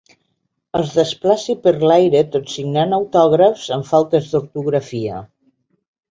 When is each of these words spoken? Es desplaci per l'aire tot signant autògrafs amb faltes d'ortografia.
Es 0.77 0.93
desplaci 0.99 1.53
per 1.67 1.73
l'aire 1.91 2.23
tot 2.35 2.49
signant 2.53 2.95
autògrafs 2.99 3.67
amb 3.75 3.89
faltes 3.91 4.31
d'ortografia. 4.31 5.21